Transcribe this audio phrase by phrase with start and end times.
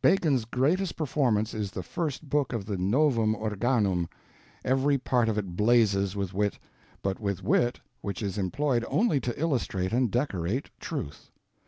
[0.00, 4.08] Bacon's greatest performance is the first book of the Novum Organum....
[4.64, 6.56] Every part of it blazes with wit,
[7.02, 11.32] but with wit which is employed only to illustrate and decorate truth.